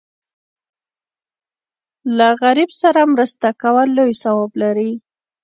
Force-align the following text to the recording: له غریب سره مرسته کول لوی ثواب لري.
له 2.17 2.27
غریب 2.43 2.69
سره 2.81 3.01
مرسته 3.13 3.47
کول 3.61 3.87
لوی 3.97 4.13
ثواب 4.23 4.51
لري. 4.61 4.91